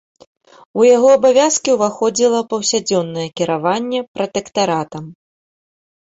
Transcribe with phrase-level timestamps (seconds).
[0.81, 5.05] У яго абавязкі ўваходзіла паўсядзённае кіраванне пратэктаратам.